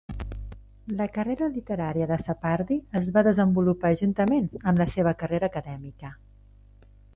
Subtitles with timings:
[1.01, 6.15] La carrera literària de Sapardi es va desenvolupar juntament amb la seva carrera acadèmica.